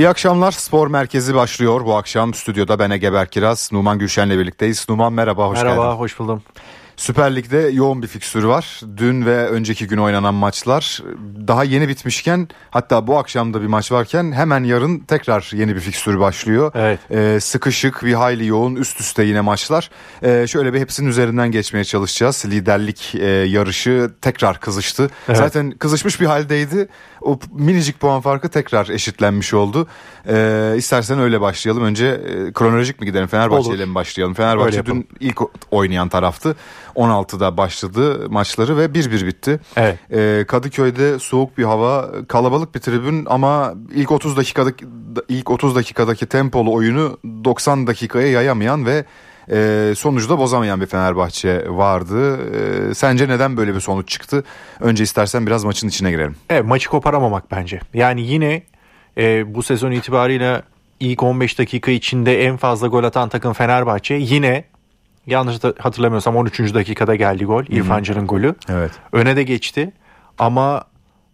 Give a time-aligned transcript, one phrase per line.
[0.00, 0.52] İyi akşamlar.
[0.52, 1.84] Spor Merkezi başlıyor.
[1.84, 4.86] Bu akşam stüdyoda ben Ege Berkiraz, Numan Gülşen'le birlikteyiz.
[4.88, 5.82] Numan merhaba, hoş merhaba, geldin.
[5.82, 6.42] Merhaba, hoş buldum.
[6.96, 8.80] Süper Lig'de yoğun bir fikstürü var.
[8.96, 11.02] Dün ve önceki gün oynanan maçlar
[11.48, 16.20] daha yeni bitmişken hatta bu akşamda bir maç varken hemen yarın tekrar yeni bir fikstür
[16.20, 16.72] başlıyor.
[16.74, 16.98] Evet.
[17.10, 19.90] Ee, sıkışık bir hayli yoğun üst üste yine maçlar.
[20.22, 22.44] Ee, şöyle bir hepsinin üzerinden geçmeye çalışacağız.
[22.46, 25.10] Liderlik e, yarışı tekrar kızıştı.
[25.28, 25.38] Evet.
[25.38, 26.88] Zaten kızışmış bir haldeydi.
[27.22, 29.86] O minicik puan farkı tekrar eşitlenmiş oldu.
[30.28, 31.84] Ee, istersen öyle başlayalım.
[31.84, 33.26] Önce e, kronolojik mi gidelim?
[33.26, 34.34] Fenerbahçe ile mi başlayalım?
[34.34, 36.56] Fenerbahçe dün ilk oynayan taraftı.
[36.96, 39.60] 16'da başladı maçları ve 1-1 bitti.
[39.76, 39.98] Evet.
[40.12, 44.86] Ee, Kadıköy'de soğuk bir hava, kalabalık bir tribün ama ilk 30 dakikadaki
[45.28, 49.04] ilk 30 dakikadaki tempolu oyunu 90 dakikaya yayamayan ve
[49.52, 52.38] e, sonucu da bozamayan bir Fenerbahçe vardı.
[52.90, 54.44] E, sence neden böyle bir sonuç çıktı?
[54.80, 56.36] Önce istersen biraz maçın içine girelim.
[56.50, 57.80] Evet maçı koparamamak bence.
[57.94, 58.62] Yani yine
[59.18, 60.62] e, bu sezon itibariyle
[61.00, 64.14] ilk 15 dakika içinde en fazla gol atan takım Fenerbahçe.
[64.14, 64.64] Yine
[65.26, 66.60] yanlış hatırlamıyorsam 13.
[66.74, 67.64] dakikada geldi gol.
[67.68, 68.54] İrfan Can'ın golü.
[68.68, 68.92] Evet.
[69.12, 69.92] Öne de geçti
[70.38, 70.84] ama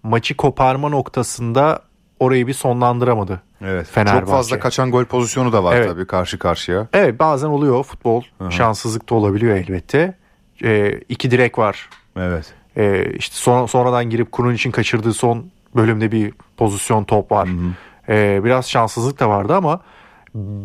[0.03, 1.83] maçı koparma noktasında
[2.21, 3.43] orayı bir sonlandıramadı.
[3.63, 3.87] Evet.
[3.87, 4.21] Fenerbahçe.
[4.21, 5.89] Çok fazla kaçan gol pozisyonu da var evet.
[5.89, 6.87] tabii karşı karşıya.
[6.93, 8.23] Evet bazen oluyor futbol.
[8.39, 8.53] Hı-hı.
[8.53, 10.15] Şanssızlık da olabiliyor elbette.
[10.65, 11.89] Ee, iki direk var.
[12.17, 12.55] Evet.
[12.77, 17.49] Ee, işte son, sonradan girip kurun için kaçırdığı son bölümde bir pozisyon top var.
[18.09, 19.81] Ee, biraz şanssızlık da vardı ama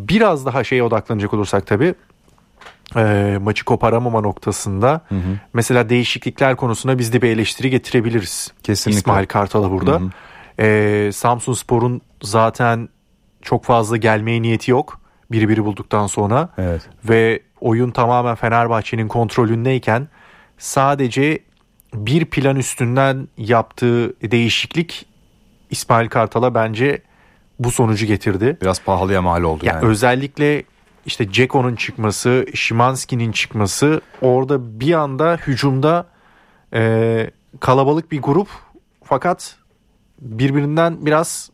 [0.09, 1.95] biraz daha şeye odaklanacak olursak tabii
[2.95, 5.39] e, maçı koparamama noktasında hı hı.
[5.53, 8.51] mesela değişiklikler konusunda biz de bir eleştiri getirebiliriz.
[8.63, 8.99] Kesinlikle.
[8.99, 9.91] İsmail Kartal'a burada.
[9.91, 10.09] Hı hı.
[10.59, 12.89] E, Samsun Spor'un zaten
[13.41, 15.01] çok fazla gelmeye niyeti yok.
[15.31, 16.49] Biri biri bulduktan sonra.
[16.57, 16.81] Evet.
[17.09, 20.07] Ve oyun tamamen Fenerbahçe'nin kontrolündeyken
[20.57, 21.39] sadece
[21.93, 25.05] bir plan üstünden yaptığı değişiklik
[25.69, 27.01] İsmail Kartal'a bence
[27.59, 28.57] bu sonucu getirdi.
[28.61, 29.85] Biraz pahalıya mal oldu ya yani.
[29.85, 30.63] Özellikle
[31.05, 36.07] işte Ceko'nun çıkması, Şimanski'nin çıkması orada bir anda hücumda
[36.73, 38.47] e, kalabalık bir grup
[39.03, 39.55] fakat
[40.21, 41.49] birbirinden biraz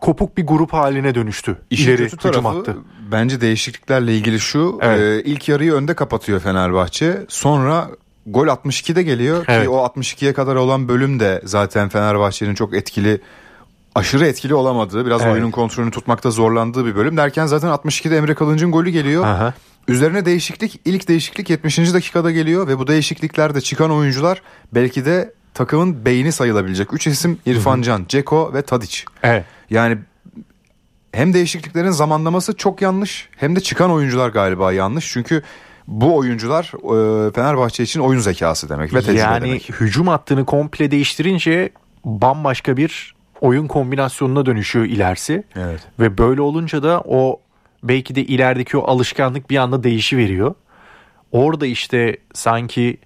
[0.00, 1.58] kopuk bir grup haline dönüştü.
[1.70, 2.76] İşin İleri kötü tarafı attı.
[3.12, 5.00] bence değişikliklerle ilgili şu evet.
[5.00, 7.88] e, ilk yarıyı önde kapatıyor Fenerbahçe sonra
[8.26, 9.62] gol 62'de geliyor evet.
[9.62, 13.20] ki o 62'ye kadar olan bölüm de zaten Fenerbahçe'nin çok etkili
[13.94, 15.32] aşırı etkili olamadığı, biraz evet.
[15.32, 19.24] oyunun kontrolünü tutmakta zorlandığı bir bölüm derken zaten 62'de Emre Kalınç'ın golü geliyor.
[19.24, 19.54] Aha.
[19.88, 21.78] Üzerine değişiklik, ilk değişiklik 70.
[21.78, 24.42] dakikada geliyor ve bu değişikliklerde çıkan oyuncular
[24.74, 26.94] belki de takımın beyni sayılabilecek.
[26.94, 28.98] Üç isim İrfan Can, Ceko ve Tadic.
[29.22, 29.44] Evet.
[29.70, 29.98] Yani
[31.12, 35.12] hem değişikliklerin zamanlaması çok yanlış hem de çıkan oyuncular galiba yanlış.
[35.12, 35.42] Çünkü
[35.88, 39.70] bu oyuncular e, Fenerbahçe için oyun zekası demek ve tecrübe yani, demek.
[39.70, 41.70] Yani hücum hattını komple değiştirince
[42.04, 45.44] bambaşka bir oyun kombinasyonuna dönüşüyor ilerisi.
[45.56, 45.80] Evet.
[46.00, 47.40] Ve böyle olunca da o
[47.82, 50.54] belki de ilerideki o alışkanlık bir anda değişi veriyor.
[51.32, 52.98] Orada işte sanki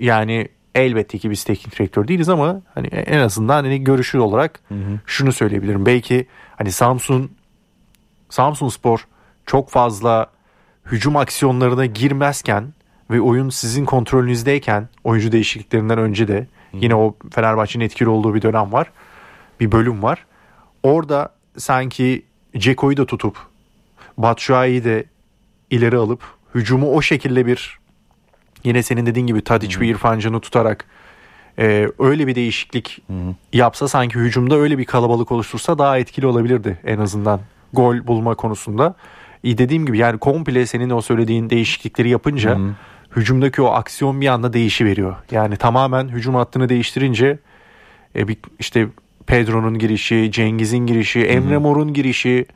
[0.00, 0.48] yani
[0.80, 5.00] elbette ki biz teknik direktör değiliz ama hani en azından hani görüşü olarak hı hı.
[5.06, 5.86] şunu söyleyebilirim.
[5.86, 7.32] Belki hani Samsun
[8.28, 9.06] Samsun Spor
[9.46, 10.26] çok fazla
[10.86, 12.74] hücum aksiyonlarına girmezken
[13.10, 16.76] ve oyun sizin kontrolünüzdeyken oyuncu değişikliklerinden önce de hı.
[16.76, 18.92] yine o Fenerbahçe'nin etkili olduğu bir dönem var
[19.60, 20.26] bir bölüm var.
[20.82, 22.24] Orada sanki
[22.56, 23.36] Ceko'yu da tutup
[24.18, 25.04] Batshuayi'yi de
[25.70, 26.22] ileri alıp
[26.54, 27.78] hücumu o şekilde bir
[28.64, 30.84] yine senin dediğin gibi Tadic ve İrfan Can'ı tutarak
[31.58, 33.34] e, öyle bir değişiklik hmm.
[33.52, 37.40] yapsa sanki hücumda öyle bir kalabalık oluştursa daha etkili olabilirdi en azından
[37.72, 38.94] gol bulma konusunda.
[39.42, 42.74] İyi dediğim gibi yani komple senin o söylediğin değişiklikleri yapınca hmm.
[43.16, 45.16] hücumdaki o aksiyon bir anda değişi veriyor.
[45.30, 47.38] Yani tamamen hücum hattını değiştirince
[48.16, 48.88] e, bir, işte
[49.26, 52.46] Pedro'nun girişi, Cengiz'in girişi, Emre Mor'un girişi.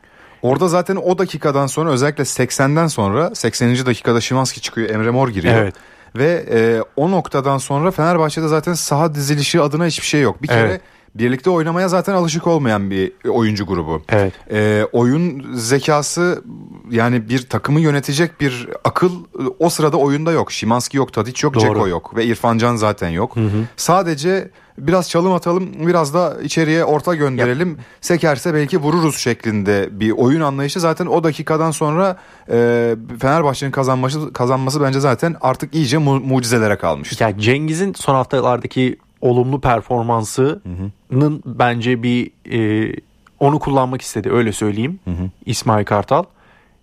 [0.43, 3.87] Orada zaten o dakikadan sonra özellikle 80'den sonra 80.
[3.87, 5.55] dakikada Şimanski çıkıyor, Emre Mor giriyor.
[5.55, 5.75] Evet.
[6.17, 10.43] Ve e, o noktadan sonra Fenerbahçe'de zaten saha dizilişi adına hiçbir şey yok.
[10.43, 10.81] Bir kere
[11.15, 14.03] birlikte oynamaya zaten alışık olmayan bir oyuncu grubu.
[14.09, 14.33] Evet.
[14.51, 16.45] Ee, oyun zekası
[16.91, 19.11] yani bir takımı yönetecek bir akıl
[19.59, 20.53] o sırada oyunda yok.
[20.53, 23.37] Şimanski yok, Tadic yok, Ceko yok ve İrfan Can zaten yok.
[23.37, 23.65] Hı hı.
[23.77, 27.69] Sadece biraz çalım atalım, biraz da içeriye orta gönderelim.
[27.69, 27.79] Yap.
[28.01, 32.17] Sekerse belki vururuz şeklinde bir oyun anlayışı zaten o dakikadan sonra
[32.51, 37.21] e, Fenerbahçe'nin kazanması kazanması bence zaten artık iyice mu- mucizelere kalmış.
[37.21, 42.93] Yani Cengiz'in son haftalardaki olumlu performansının bence bir e,
[43.41, 45.31] onu kullanmak istedi öyle söyleyeyim hı hı.
[45.47, 46.25] İsmail Kartal.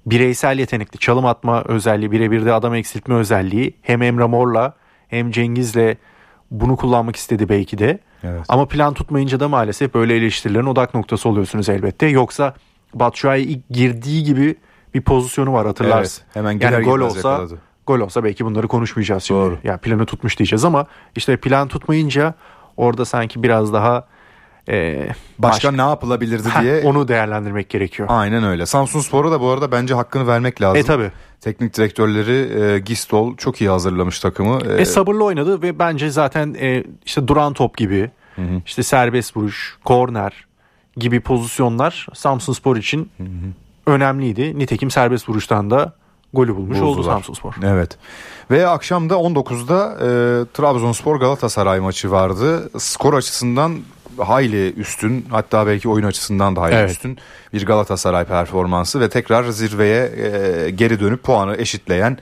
[0.05, 4.73] Bireysel yetenekli çalım atma özelliği birebir de adam eksiltme özelliği hem Emre Mor'la
[5.07, 5.97] hem Cengiz'le
[6.51, 7.99] bunu kullanmak istedi belki de.
[8.23, 8.45] Evet.
[8.49, 12.07] Ama plan tutmayınca da maalesef böyle eleştirilerin odak noktası oluyorsunuz elbette.
[12.07, 12.53] Yoksa
[12.93, 14.55] Batshuayi ilk girdiği gibi
[14.93, 16.23] bir pozisyonu var hatırlarsın.
[16.25, 17.59] Evet, hemen yani gol olsa yakaladı.
[17.89, 19.39] Gol olsa belki bunları konuşmayacağız şimdi.
[19.39, 19.57] Doğru.
[19.63, 22.33] Yani planı tutmuş diyeceğiz ama işte plan tutmayınca
[22.77, 24.07] orada sanki biraz daha
[24.69, 25.07] e,
[25.39, 28.09] başka, başka ne yapılabilirdi diye onu değerlendirmek gerekiyor.
[28.11, 28.65] Aynen öyle.
[28.65, 30.77] Samsun Spor'a da bu arada bence hakkını vermek lazım.
[30.77, 31.11] E tabi.
[31.41, 34.59] Teknik direktörleri e, Gistol çok iyi hazırlamış takımı.
[34.69, 38.61] E, e sabırlı oynadı ve bence zaten e, işte duran top gibi, hı hı.
[38.65, 40.45] işte serbest vuruş, korner
[40.97, 43.91] gibi pozisyonlar Samsun Spor için hı hı.
[43.93, 44.59] önemliydi.
[44.59, 45.93] Nitekim serbest vuruştan da
[46.33, 46.97] golü bulmuş Buldular.
[46.97, 47.53] oldu Samsunspor.
[47.63, 47.97] Evet.
[48.51, 50.07] Ve akşamda 19'da e,
[50.53, 52.69] Trabzonspor Galatasaray maçı vardı.
[52.79, 53.79] Skor açısından
[54.17, 56.91] hayli üstün hatta belki oyun açısından da hayli evet.
[56.91, 57.17] üstün
[57.53, 62.17] bir Galatasaray performansı ve tekrar zirveye e, geri dönüp puanı eşitleyen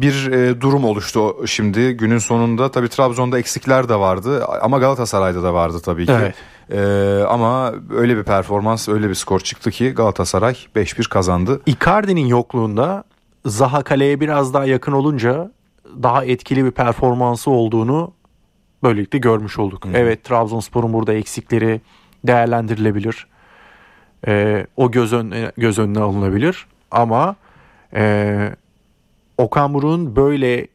[0.00, 2.70] bir e, durum oluştu şimdi günün sonunda.
[2.70, 6.12] Tabii Trabzon'da eksikler de vardı ama Galatasaray'da da vardı tabii ki.
[6.12, 6.34] Evet.
[6.70, 11.60] E, ama öyle bir performans öyle bir skor çıktı ki Galatasaray 5-1 kazandı.
[11.66, 13.04] Icardi'nin yokluğunda
[13.46, 15.50] Zaha kaleye biraz daha yakın olunca
[16.02, 18.12] daha etkili bir performansı olduğunu
[18.82, 19.84] böylelikle görmüş olduk.
[19.84, 19.88] Hı.
[19.94, 21.80] Evet Trabzonspor'un burada eksikleri
[22.24, 23.26] değerlendirilebilir.
[24.26, 26.66] Ee, o göz, önüne, göz önüne alınabilir.
[26.90, 27.36] Ama
[27.94, 28.50] e,
[29.38, 30.66] Okan Buruk'un böyle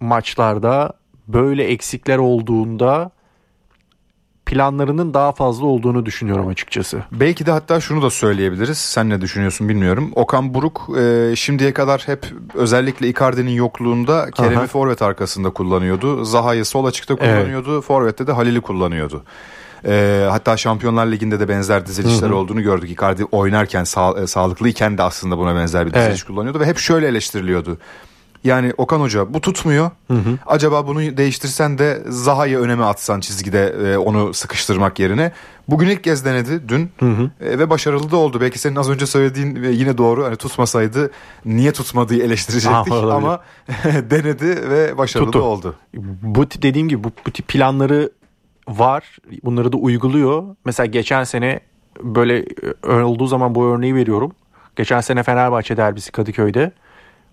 [0.00, 0.92] maçlarda
[1.28, 3.10] böyle eksikler olduğunda
[4.52, 7.02] planlarının daha fazla olduğunu düşünüyorum açıkçası.
[7.12, 8.78] Belki de hatta şunu da söyleyebiliriz.
[8.78, 10.12] Sen ne düşünüyorsun bilmiyorum.
[10.14, 16.24] Okan Buruk e, şimdiye kadar hep özellikle Icardi'nin yokluğunda Kerem'i forvet arkasında kullanıyordu.
[16.24, 17.74] Zaha'yı sol açıkta kullanıyordu.
[17.74, 17.84] Evet.
[17.84, 19.22] Forvet'te de Halil'i kullanıyordu.
[19.86, 22.36] E, hatta Şampiyonlar Ligi'nde de benzer dizilişler Hı-hı.
[22.36, 22.90] olduğunu gördük.
[22.90, 26.24] Icardi oynarken sağ, e, sağlıklıyken de aslında buna benzer bir diziliş evet.
[26.24, 27.78] kullanıyordu ve hep şöyle eleştiriliyordu.
[28.44, 29.90] Yani Okan Hoca bu tutmuyor.
[30.08, 30.38] Hı hı.
[30.46, 35.32] Acaba bunu değiştirsen de Zaha'yı öneme atsan çizgide e, onu sıkıştırmak yerine.
[35.68, 37.30] Bugün ilk kez denedi dün hı hı.
[37.40, 38.40] E, ve başarılı da oldu.
[38.40, 40.24] Belki senin az önce söylediğin e, yine doğru.
[40.24, 41.10] Hani tutmasaydı
[41.44, 43.40] niye tutmadığı eleştirecektik Aa, ama
[44.10, 45.42] denedi ve başarılı Tuttu.
[45.42, 45.74] oldu.
[46.22, 48.10] Bu dediğim gibi bu, bu tip planları
[48.68, 49.16] var.
[49.44, 50.42] Bunları da uyguluyor.
[50.64, 51.60] Mesela geçen sene
[52.02, 52.44] böyle
[52.84, 54.32] olduğu zaman bu örneği veriyorum.
[54.76, 56.72] Geçen sene Fenerbahçe derbisi Kadıköy'de.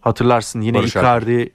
[0.01, 1.51] Hatırlarsın yine Barış Icardi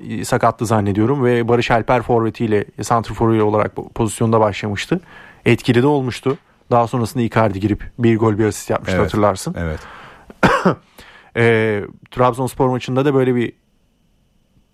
[0.00, 0.24] Alper.
[0.24, 5.00] Sakattı zannediyorum ve Barış Alper forvetiyle santrforu olarak pozisyonda başlamıştı.
[5.44, 6.38] Etkili de olmuştu.
[6.70, 9.54] Daha sonrasında Icardi girip bir gol bir asist yapmıştı evet, hatırlarsın.
[9.58, 9.80] Evet.
[11.36, 13.52] e, Trabzonspor maçında da böyle bir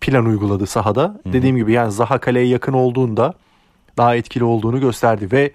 [0.01, 1.03] plan uyguladı sahada.
[1.03, 1.33] Hı-hı.
[1.33, 3.35] Dediğim gibi yani Zaha kaleye yakın olduğunda
[3.97, 5.53] daha etkili olduğunu gösterdi ve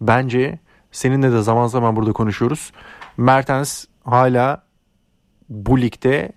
[0.00, 0.58] bence
[0.92, 2.72] seninle de zaman zaman burada konuşuyoruz.
[3.16, 4.62] Mertens hala
[5.48, 6.32] bu ligde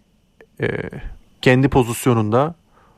[0.62, 0.68] e,
[1.42, 2.56] kendi pozisyonunda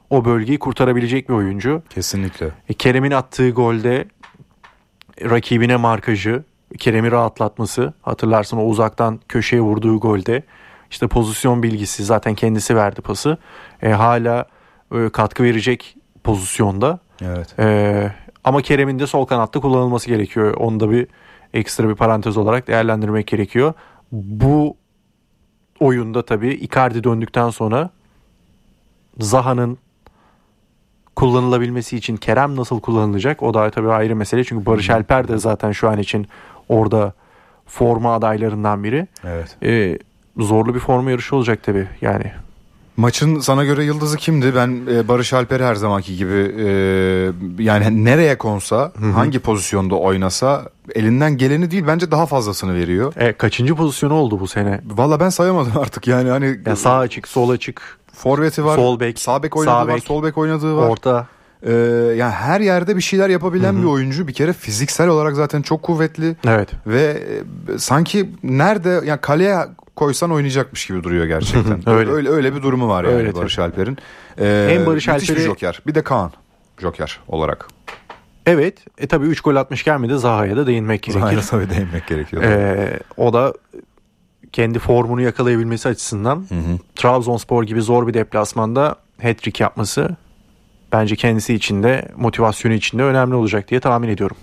[0.09, 1.83] o bölgeyi kurtarabilecek bir oyuncu.
[1.89, 2.51] Kesinlikle.
[2.69, 4.05] E, Kerem'in attığı golde
[5.21, 6.43] rakibine markajı,
[6.77, 10.43] Kerem'i rahatlatması hatırlarsın o uzaktan köşeye vurduğu golde
[10.91, 13.37] işte pozisyon bilgisi zaten kendisi verdi pası.
[13.81, 14.45] E, hala
[14.95, 16.99] e, katkı verecek pozisyonda.
[17.21, 17.59] Evet.
[17.59, 18.11] E,
[18.43, 20.53] ama Kerem'in de sol kanatta kullanılması gerekiyor.
[20.53, 21.07] Onu da bir
[21.53, 23.73] ekstra bir parantez olarak değerlendirmek gerekiyor.
[24.11, 24.77] Bu
[25.79, 27.89] oyunda tabii Icardi döndükten sonra
[29.19, 29.77] Zaha'nın
[31.15, 34.43] kullanılabilmesi için Kerem nasıl kullanılacak o da tabii ayrı mesele.
[34.43, 36.27] Çünkü Barış Alper de zaten şu an için
[36.69, 37.13] orada
[37.65, 39.07] forma adaylarından biri.
[39.23, 39.57] Evet.
[39.63, 39.99] Ee,
[40.37, 42.31] zorlu bir forma yarışı olacak tabii yani.
[42.97, 44.55] Maçın sana göre yıldızı kimdi?
[44.55, 46.65] Ben e, Barış Alper her zamanki gibi e,
[47.63, 49.11] yani nereye konsa, Hı-hı.
[49.11, 53.13] hangi pozisyonda oynasa elinden geleni değil bence daha fazlasını veriyor.
[53.15, 54.81] E, kaçıncı pozisyonu oldu bu sene?
[54.85, 57.97] Valla ben sayamadım artık yani hani ya sağ açık, sol açık.
[58.13, 58.75] Forveti var.
[58.75, 59.19] Sol bek.
[59.19, 60.89] Sağ bek oynadığı sağ bek, var, sol bek oynadığı var.
[60.89, 61.27] Orta.
[61.63, 61.71] Ee,
[62.17, 63.81] yani her yerde bir şeyler yapabilen Hı-hı.
[63.81, 64.27] bir oyuncu.
[64.27, 66.35] Bir kere fiziksel olarak zaten çok kuvvetli.
[66.47, 66.69] Evet.
[66.87, 69.57] Ve e, sanki nerede yani kaleye
[69.95, 71.89] koysan oynayacakmış gibi duruyor gerçekten.
[71.89, 72.11] öyle.
[72.11, 73.97] öyle öyle bir durumu var yani öyle, Barış Alper'in.
[74.39, 75.81] Ee, Hem Barış Alper'i bir Joker.
[75.87, 76.31] Bir de Kaan
[76.77, 77.67] Joker olarak.
[78.45, 78.77] Evet.
[78.97, 81.21] E tabii 3 gol atmışken mi de Zaha'ya da değinmek gerekiyor.
[81.21, 82.43] Zaha'ya tabii değinmek gerekiyor.
[82.43, 83.53] Ee, o da
[84.51, 86.79] kendi formunu yakalayabilmesi açısından hı hı.
[86.95, 90.15] Trabzonspor gibi zor bir deplasmanda hat-trick yapması
[90.91, 94.37] bence kendisi için de motivasyonu için de önemli olacak diye tahmin ediyorum.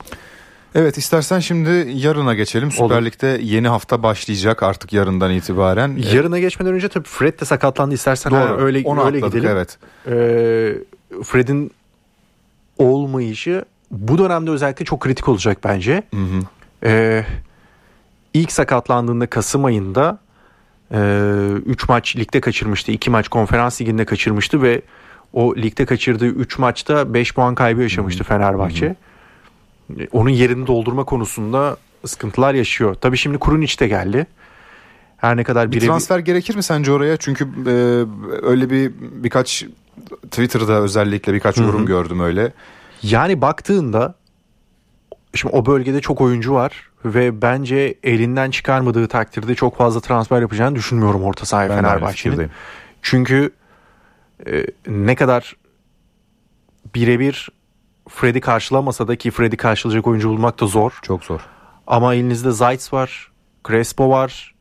[0.75, 2.71] Evet istersen şimdi yarına geçelim.
[2.71, 3.05] Süper Olur.
[3.05, 5.97] Lig'de yeni hafta başlayacak artık yarından itibaren.
[6.13, 9.57] Yarına geçmeden önce tabii Fred de sakatlandı istersen Doğru, öyle onu öyle atladık, gidelim.
[9.57, 9.79] Evet.
[10.07, 11.71] Ee, Fred'in
[12.79, 16.03] olmayışı bu dönemde özellikle çok kritik olacak bence.
[16.15, 16.41] Hı hı.
[16.85, 17.25] Ee,
[18.35, 20.19] ilk sakatlandığında Kasım ayında
[20.91, 22.93] 3 e, maç ligde kaçırmıştı.
[22.93, 24.83] 2 maç konferans liginde kaçırmıştı ve
[25.33, 28.97] o ligde kaçırdığı 3 maçta 5 puan kaybı yaşamıştı Fenerbahçe.
[30.13, 32.95] Onun yerini doldurma konusunda sıkıntılar yaşıyor.
[32.95, 34.27] Tabii şimdi Kurunic de geldi.
[35.17, 37.17] Her ne kadar bir transfer gerekir mi sence oraya?
[37.17, 37.75] Çünkü e,
[38.47, 39.67] öyle bir birkaç
[40.23, 41.65] Twitter'da özellikle birkaç Hı-hı.
[41.65, 42.53] yorum gördüm öyle.
[43.03, 44.15] Yani baktığında
[45.35, 50.77] şimdi o bölgede çok oyuncu var ve bence elinden çıkarmadığı takdirde çok fazla transfer yapacağını
[50.77, 52.51] düşünmüyorum orta sahaya Fenerbahçe'nin.
[53.03, 53.51] Çünkü
[54.47, 55.57] e, ne kadar
[56.95, 57.49] birebir
[58.09, 60.99] Freddy karşılamasa da ki Freddy karşılayacak oyuncu bulmak da zor.
[61.03, 61.41] Çok zor.
[61.87, 63.33] Ama elinizde Zayt var,
[63.69, 64.55] Crespo var,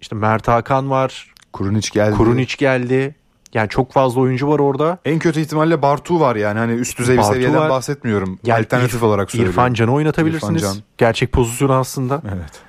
[0.00, 1.34] işte Mert Hakan var.
[1.52, 2.16] Kurunic geldi.
[2.16, 3.14] Kurunic geldi.
[3.54, 4.98] Yani çok fazla oyuncu var orada.
[5.04, 7.70] En kötü ihtimalle Bartu var yani hani üst düzey Bartu bir seviyeden var.
[7.70, 8.38] bahsetmiyorum.
[8.44, 9.52] Yani Alternatif İrf, olarak söylüyorum.
[9.52, 10.62] İrfan Can'ı oynatabilirsiniz.
[10.62, 10.82] İrfan Can.
[10.98, 12.22] Gerçek pozisyon aslında.
[12.34, 12.60] Evet.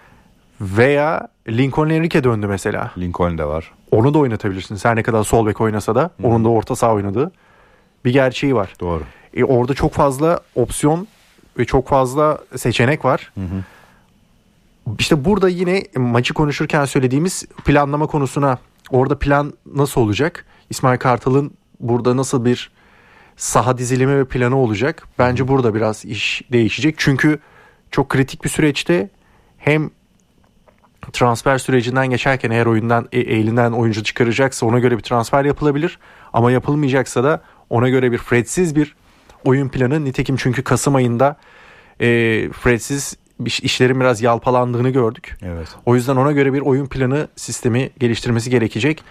[0.61, 2.91] Veya Lincoln Enrique döndü mesela.
[2.97, 3.71] Lincoln de var.
[3.91, 4.85] Onu da oynatabilirsiniz.
[4.85, 6.25] Her ne kadar sol bek oynasa da hmm.
[6.25, 7.31] onun da orta saha oynadığı
[8.05, 8.73] bir gerçeği var.
[8.79, 9.03] Doğru.
[9.33, 11.07] E, orada çok fazla opsiyon
[11.57, 13.31] ve çok fazla seçenek var.
[13.35, 13.63] Hı hı.
[14.99, 18.57] İşte burada yine maçı konuşurken söylediğimiz planlama konusuna
[18.89, 20.45] orada plan nasıl olacak?
[20.69, 22.71] İsmail Kartal'ın burada nasıl bir
[23.37, 25.07] saha dizilimi ve planı olacak?
[25.19, 26.95] Bence burada biraz iş değişecek.
[26.97, 27.39] Çünkü
[27.91, 29.09] çok kritik bir süreçte
[29.57, 29.89] hem
[31.13, 35.99] transfer sürecinden geçerken eğer oyundan e, elinden oyuncu çıkaracaksa ona göre bir transfer yapılabilir.
[36.33, 38.95] Ama yapılmayacaksa da ona göre bir Fred'siz bir
[39.45, 40.05] oyun planı.
[40.05, 41.35] Nitekim çünkü Kasım ayında
[41.99, 42.05] e,
[42.49, 45.37] Fred'siz işlerin biraz yalpalandığını gördük.
[45.41, 45.67] Evet.
[45.85, 49.03] O yüzden ona göre bir oyun planı sistemi geliştirmesi gerekecek.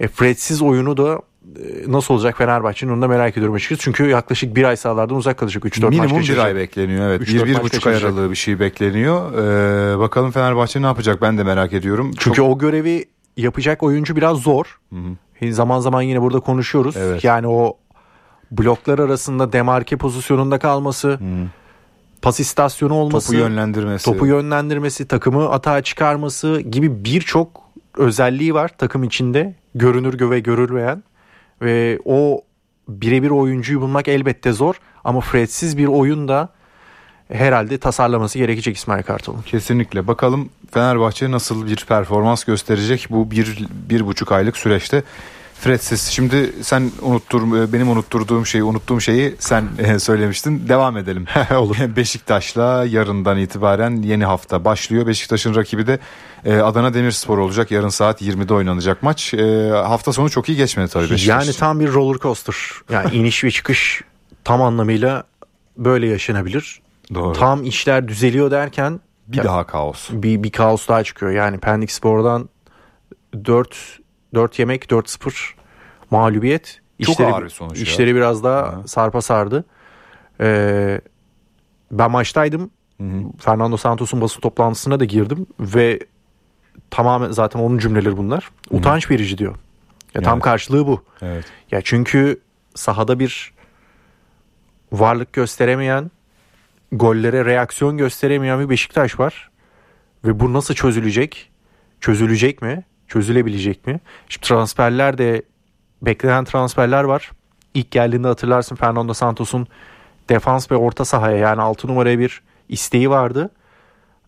[0.00, 1.20] E, Fred'siz oyunu da
[1.56, 3.82] e, nasıl olacak Fenerbahçe'nin onu da merak ediyorum açıkçası.
[3.82, 5.64] Çünkü yaklaşık bir ay sahalardan uzak kalacak.
[5.64, 7.08] 3-4 Minimum maç bir ay bekleniyor.
[7.08, 7.20] Evet.
[7.20, 9.32] 1-1,5 ay aralığı bir şey bekleniyor.
[9.32, 12.10] Ee, bakalım Fenerbahçe ne yapacak ben de merak ediyorum.
[12.18, 12.50] Çünkü Çok...
[12.50, 13.04] o görevi
[13.36, 14.78] yapacak oyuncu biraz zor.
[14.92, 15.52] Hı-hı.
[15.52, 16.96] Zaman zaman yine burada konuşuyoruz.
[16.96, 17.24] Evet.
[17.24, 17.78] Yani o
[18.50, 21.46] bloklar arasında demarke pozisyonunda kalması, Hı-hı.
[22.22, 27.64] pas istasyonu olması, topu yönlendirmesi, topu yönlendirmesi, takımı atağa çıkarması gibi birçok
[27.96, 29.54] özelliği var takım içinde.
[29.74, 31.02] Görünür ve görülmeyen
[31.62, 32.42] ve o
[32.88, 34.74] birebir oyuncuyu bulmak elbette zor
[35.04, 36.48] ama Fred'siz bir oyun da
[37.28, 39.42] herhalde tasarlaması gerekecek İsmail Kartal'ın.
[39.42, 40.06] Kesinlikle.
[40.06, 45.02] Bakalım Fenerbahçe nasıl bir performans gösterecek bu bir, bir buçuk aylık süreçte.
[45.60, 46.02] Fredsiz.
[46.02, 50.68] Şimdi sen unuttur benim unutturduğum şeyi unuttuğum şeyi sen e, söylemiştin.
[50.68, 51.26] Devam edelim.
[51.56, 51.76] Olur.
[51.96, 55.06] Beşiktaş'la yarından itibaren yeni hafta başlıyor.
[55.06, 55.98] Beşiktaş'ın rakibi de
[56.44, 57.70] e, Adana Demirspor olacak.
[57.70, 59.34] Yarın saat 20'de oynanacak maç.
[59.34, 61.46] E, hafta sonu çok iyi geçmedi tabii Beşiktaş.
[61.46, 62.56] Yani tam bir roller coaster.
[62.90, 64.02] Yani iniş ve çıkış
[64.44, 65.24] tam anlamıyla
[65.76, 66.80] böyle yaşanabilir.
[67.14, 67.32] Doğru.
[67.32, 70.10] Tam işler düzeliyor derken bir ya, daha kaos.
[70.12, 71.32] Bir, bir kaos daha çıkıyor.
[71.32, 72.48] Yani Pendik Spor'dan
[73.44, 73.98] 4
[74.34, 75.54] 4 yemek 4-0
[76.10, 76.80] mağlubiyet.
[77.02, 78.16] Çok işleri, ağır bir sonuç İşleri ya.
[78.16, 78.88] biraz daha Hı.
[78.88, 79.64] sarpa sardı.
[80.40, 81.00] Ee,
[81.90, 82.70] ben maçtaydım.
[83.00, 83.22] Hı hı.
[83.38, 86.00] Fernando Santos'un basın toplantısına da girdim ve
[86.90, 88.50] tamamen zaten onun cümleleri bunlar.
[88.70, 88.76] Hı.
[88.76, 89.52] Utanç verici diyor.
[89.52, 89.58] Ya
[90.14, 90.24] evet.
[90.24, 91.04] tam karşılığı bu.
[91.22, 91.44] Evet.
[91.70, 92.40] Ya çünkü
[92.74, 93.52] sahada bir
[94.92, 96.10] varlık gösteremeyen,
[96.92, 99.50] gollere reaksiyon gösteremeyen bir Beşiktaş var.
[100.24, 101.50] Ve bu nasıl çözülecek?
[102.00, 102.84] Çözülecek mi?
[103.08, 104.00] Çözülebilecek mi?
[104.28, 105.42] Şimdi transferler de
[106.02, 107.30] beklenen transferler var.
[107.74, 109.66] İlk geldiğinde hatırlarsın Fernando Santos'un
[110.28, 113.50] defans ve orta sahaya yani 6 numaraya bir isteği vardı.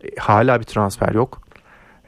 [0.05, 1.41] E, hala bir transfer yok.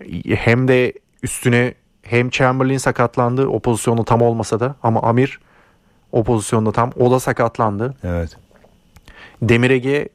[0.00, 5.40] E, hem de üstüne hem Chamberlain sakatlandı o pozisyonu tam olmasa da ama Amir
[6.12, 7.94] o pozisyonda tam o da sakatlandı.
[8.04, 8.36] Evet.
[9.42, 10.08] Demirege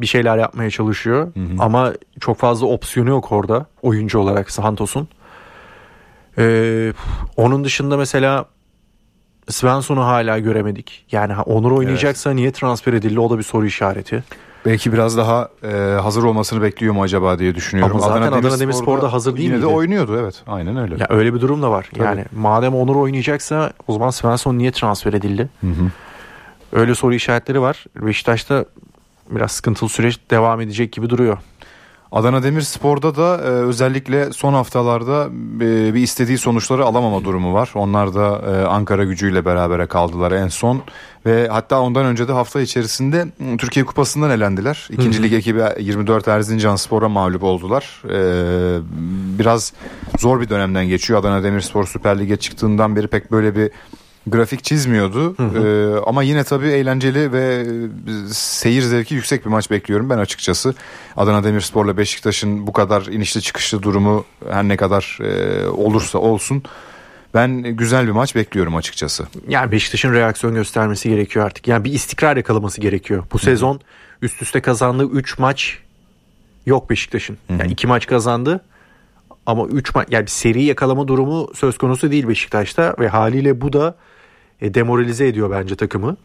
[0.00, 1.54] bir şeyler yapmaya çalışıyor hı hı.
[1.58, 5.08] ama çok fazla opsiyonu yok orada oyuncu olarak Santos'un.
[6.38, 6.92] Ee,
[7.36, 8.44] onun dışında mesela
[9.48, 11.06] Svensson'u hala göremedik.
[11.12, 12.36] Yani Onur oynayacaksa evet.
[12.36, 14.24] niye transfer edildi o da bir soru işareti.
[14.66, 15.68] Belki biraz daha e,
[16.02, 17.96] hazır olmasını bekliyor mu acaba diye düşünüyorum.
[17.96, 19.62] Ama zaten Adana, Adana Demirspor'da hazır değil yine miydi?
[19.62, 20.96] de oynuyordu evet aynen öyle.
[20.98, 21.88] Ya öyle bir durum da var.
[21.94, 22.04] Tabii.
[22.04, 25.48] Yani madem Onur oynayacaksa o zaman Svensson niye transfer edildi?
[25.60, 25.90] Hı hı.
[26.72, 27.84] Öyle soru işaretleri var.
[27.96, 28.64] Beşiktaş'ta
[29.30, 31.38] biraz sıkıntılı süreç devam edecek gibi duruyor.
[32.12, 35.26] Adana Demirspor'da da e, özellikle son haftalarda
[35.60, 37.70] e, bir istediği sonuçları alamama durumu var.
[37.74, 40.82] Onlar da e, Ankara gücüyle berabere kaldılar en son
[41.26, 43.26] ve hatta ondan önce de hafta içerisinde
[43.58, 44.88] Türkiye Kupası'ndan elendiler.
[44.90, 48.02] İkinci lig ekibi 24 Erzincan Spor'a mağlup oldular.
[48.04, 48.80] E,
[49.38, 49.72] biraz
[50.18, 51.20] zor bir dönemden geçiyor.
[51.20, 53.70] Adana Demirspor Süper Lig'e çıktığından beri pek böyle bir
[54.30, 55.38] grafik çizmiyordu.
[55.38, 55.66] Hı hı.
[55.66, 57.66] Ee, ama yine tabii eğlenceli ve
[58.32, 60.74] seyir zevki yüksek bir maç bekliyorum ben açıkçası.
[61.16, 66.62] Adana Demirspor'la Beşiktaş'ın bu kadar inişli çıkışlı durumu her ne kadar e, olursa olsun
[67.34, 69.26] Ben güzel bir maç bekliyorum açıkçası.
[69.48, 71.68] Yani Beşiktaş'ın reaksiyon göstermesi gerekiyor artık.
[71.68, 73.24] Yani bir istikrar yakalaması gerekiyor.
[73.32, 73.80] Bu sezon
[74.22, 75.78] üst üste kazandığı 3 maç
[76.66, 77.38] yok Beşiktaş'ın.
[77.48, 78.64] Yani 2 maç kazandı
[79.46, 83.72] ama 3 maç yani bir seri yakalama durumu söz konusu değil Beşiktaş'ta ve haliyle bu
[83.72, 83.94] da
[84.60, 86.16] e, demoralize ediyor bence takımı.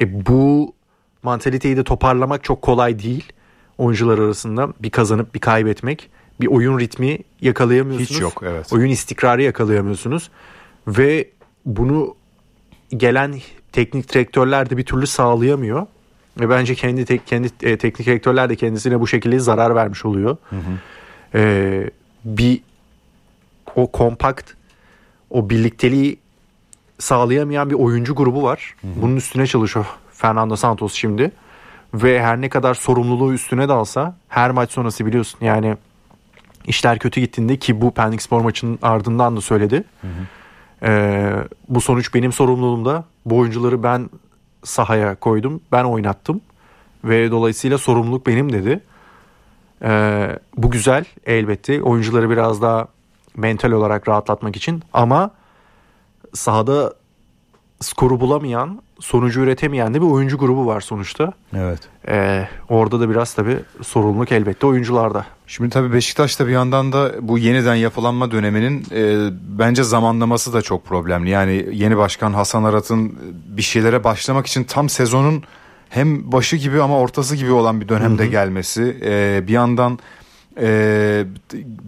[0.00, 0.74] E, bu
[1.22, 3.32] mantaliteyi de toparlamak çok kolay değil.
[3.78, 6.10] Oyuncular arasında bir kazanıp bir kaybetmek.
[6.40, 8.10] Bir oyun ritmi yakalayamıyorsunuz.
[8.10, 8.72] Hiç yok, evet.
[8.72, 10.30] Oyun istikrarı yakalayamıyorsunuz.
[10.88, 11.28] Ve
[11.66, 12.14] bunu
[12.96, 13.34] gelen
[13.72, 15.86] teknik direktörler de bir türlü sağlayamıyor.
[16.40, 20.36] Ve bence kendi tek, kendi e, teknik direktörler de kendisine bu şekilde zarar vermiş oluyor.
[21.34, 21.90] E,
[22.24, 22.60] bir
[23.76, 24.50] o kompakt
[25.30, 26.18] o birlikteliği
[27.00, 28.74] sağlayamayan bir oyuncu grubu var.
[28.82, 31.32] Bunun üstüne çalışıyor Fernando Santos şimdi.
[31.94, 35.76] Ve her ne kadar sorumluluğu üstüne de alsa her maç sonrası biliyorsun yani
[36.66, 39.84] işler kötü gittiğinde ki bu Pendik Spor maçının ardından da söyledi.
[40.82, 41.32] Ee,
[41.68, 43.04] bu sonuç benim sorumluluğumda.
[43.26, 44.10] Bu oyuncuları ben
[44.64, 45.60] sahaya koydum.
[45.72, 46.40] Ben oynattım.
[47.04, 48.80] Ve dolayısıyla sorumluluk benim dedi.
[49.82, 51.82] Ee, bu güzel elbette.
[51.82, 52.88] Oyuncuları biraz daha
[53.36, 54.82] mental olarak rahatlatmak için.
[54.92, 55.30] Ama
[56.34, 56.94] sahada
[57.80, 61.32] skoru bulamayan, sonucu üretemeyen de bir oyuncu grubu var sonuçta.
[61.56, 61.78] Evet.
[62.08, 65.26] Ee, orada da biraz tabii sorumluluk elbette oyuncularda.
[65.46, 70.84] Şimdi tabii Beşiktaş'ta bir yandan da bu yeniden yapılanma döneminin e, bence zamanlaması da çok
[70.84, 71.30] problemli.
[71.30, 73.18] Yani yeni başkan Hasan Arat'ın
[73.56, 75.42] bir şeylere başlamak için tam sezonun
[75.88, 78.96] hem başı gibi ama ortası gibi olan bir dönemde gelmesi.
[79.04, 79.98] E, bir yandan
[80.58, 81.24] e,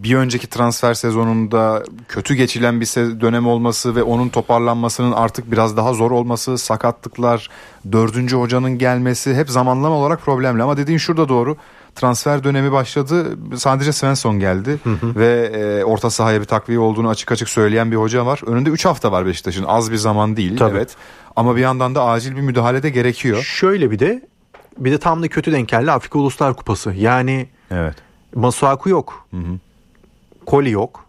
[0.03, 2.85] bir önceki transfer sezonunda kötü geçilen bir
[3.21, 7.49] dönem olması ve onun toparlanmasının artık biraz daha zor olması, sakatlıklar,
[7.91, 10.63] dördüncü hocanın gelmesi hep zamanlama olarak problemli.
[10.63, 11.57] Ama dediğin şurada doğru.
[11.95, 13.37] Transfer dönemi başladı.
[13.55, 18.25] Sadece Svensson geldi ve e, orta sahaya bir takviye olduğunu açık açık söyleyen bir hoca
[18.25, 18.39] var.
[18.45, 19.63] Önünde 3 hafta var Beşiktaş'ın.
[19.67, 20.57] Az bir zaman değil.
[20.57, 20.77] Tabii.
[20.77, 20.95] Evet.
[21.35, 23.43] Ama bir yandan da acil bir müdahale de gerekiyor.
[23.43, 24.21] Şöyle bir de
[24.77, 26.93] bir de tam da kötü denk geldi Afrika Uluslar Kupası.
[26.93, 27.95] Yani Evet.
[28.35, 29.27] Masuaku yok.
[30.45, 31.05] Koli yok.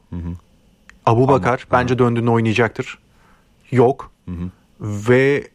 [1.06, 2.98] Abu Bakar bence döndüğünde oynayacaktır.
[3.70, 4.10] Yok.
[4.80, 5.48] Ve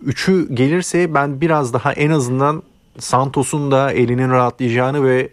[0.00, 2.62] üçü gelirse ben biraz daha en azından
[2.98, 5.28] Santos'un da elinin rahatlayacağını ve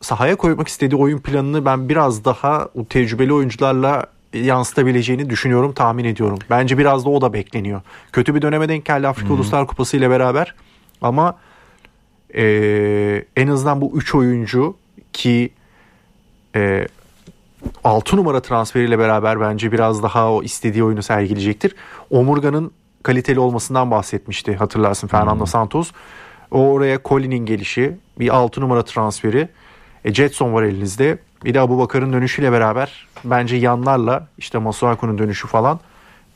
[0.00, 6.38] sahaya koymak istediği oyun planını ben biraz daha tecrübeli oyuncularla yansıtabileceğini düşünüyorum, tahmin ediyorum.
[6.50, 7.80] Bence biraz da o da bekleniyor.
[8.12, 10.54] Kötü bir döneme denk geldi Afrika Uluslar Kupası ile beraber.
[11.02, 11.36] Ama
[12.34, 14.76] ee, en azından bu 3 oyuncu
[15.12, 15.50] ki
[16.56, 16.86] e,
[17.84, 21.74] 6 numara transferiyle beraber bence biraz daha o istediği oyunu sergileyecektir.
[22.10, 25.92] Omurga'nın kaliteli olmasından bahsetmişti hatırlarsın Fernando Santos.
[26.50, 29.48] O oraya Colin'in gelişi, bir 6 numara transferi,
[30.04, 31.18] e, Jetson var elinizde.
[31.44, 35.80] Bir de Abu Bakar'ın dönüşüyle beraber bence yanlarla işte Masuaku'nun dönüşü falan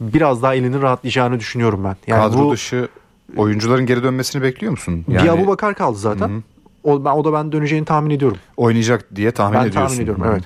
[0.01, 1.97] biraz daha elinin rahatlayacağını düşünüyorum ben.
[2.07, 2.89] Yani Kadro bu dışı
[3.37, 5.05] oyuncuların geri dönmesini bekliyor musun?
[5.09, 6.43] bir Abu Bakar kaldı zaten.
[6.85, 8.39] O, ben, o da ben döneceğini tahmin ediyorum.
[8.57, 9.89] oynayacak diye tahmin ben ediyorsun.
[9.89, 10.29] tahmin ediyorum Hı.
[10.33, 10.45] evet.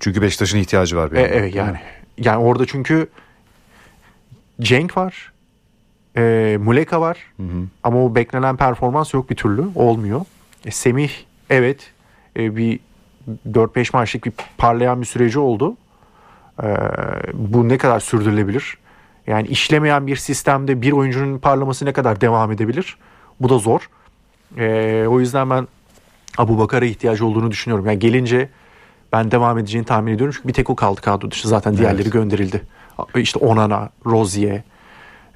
[0.00, 1.78] Çünkü Beşiktaş'ın ihtiyacı var bir E, evet yani.
[2.18, 3.08] Yani orada çünkü
[4.60, 5.32] Cenk var.
[6.16, 7.18] E, Muleka var.
[7.82, 9.64] Ama o beklenen performans yok bir türlü.
[9.74, 10.20] Olmuyor.
[10.64, 11.10] E, Semih
[11.50, 11.90] evet
[12.36, 12.80] e, bir
[13.50, 15.76] 4-5 maçlık bir parlayan bir süreci oldu.
[16.62, 16.66] E,
[17.34, 18.78] bu ne kadar sürdürülebilir?
[19.26, 22.96] Yani işlemeyen bir sistemde bir oyuncunun parlaması ne kadar devam edebilir?
[23.40, 23.90] Bu da zor.
[24.58, 25.68] E, o yüzden ben
[26.38, 27.86] Abu Bakar'a ihtiyacı olduğunu düşünüyorum.
[27.86, 28.48] Yani gelince
[29.12, 30.34] ben devam edeceğini tahmin ediyorum.
[30.36, 31.48] Çünkü bir tek o kaldı kadro dışı.
[31.48, 32.12] Zaten diğerleri Evet.
[32.12, 32.62] gönderildi.
[33.16, 34.62] İşte Onana, Rozier,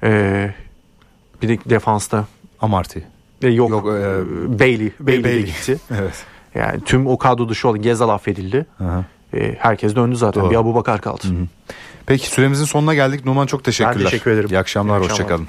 [0.03, 0.51] e,
[1.41, 2.25] bir de defansta
[2.61, 2.99] Amarty.
[3.41, 3.89] e, yok, Yok, e,
[4.59, 5.45] Bailey, Bailey, Bailey.
[5.45, 5.77] gitti.
[5.99, 6.25] Evet.
[6.55, 8.65] Yani tüm o kadro dışı olan Gezal affedildi.
[9.33, 10.43] E, herkes döndü zaten.
[10.43, 10.51] Doğru.
[10.51, 11.27] Bir Abu Bakar kaldı.
[12.07, 13.25] Peki süremizin sonuna geldik.
[13.25, 14.05] Numan çok teşekkürler.
[14.11, 14.49] teşekkür ederim.
[14.51, 15.11] İyi akşamlar, İyi akşamlar.
[15.11, 15.47] hoşçakalın.